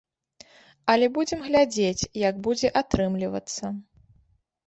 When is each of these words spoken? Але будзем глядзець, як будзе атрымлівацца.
Але 0.93 1.09
будзем 1.17 1.43
глядзець, 1.49 2.09
як 2.21 2.35
будзе 2.47 2.67
атрымлівацца. 2.83 3.65